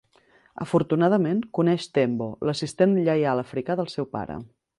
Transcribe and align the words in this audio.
Afortunadament, 0.65 1.43
coneix 1.57 1.85
Tenbo, 1.99 2.31
l'assistent 2.49 2.97
lleial 3.09 3.45
africà 3.45 3.79
del 3.83 3.93
seu 3.99 4.11
pare. 4.19 4.43